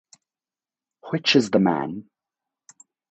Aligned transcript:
Which 1.11 1.35
is 1.35 1.51
the 1.51 1.59
Man? 1.59 2.09